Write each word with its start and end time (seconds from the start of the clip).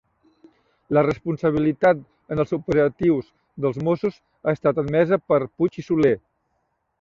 La 0.97 1.01
responsabilitat 1.07 2.01
en 2.35 2.41
els 2.43 2.53
operatius 2.57 3.29
dels 3.67 3.77
Mossos 3.89 4.19
ha 4.49 4.55
estat 4.59 4.81
admesa 4.85 5.21
per 5.33 5.41
Puig 5.47 5.79
i 5.85 5.87
Soler 5.93 6.15